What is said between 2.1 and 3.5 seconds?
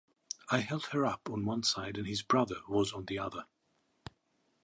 brother was on the other.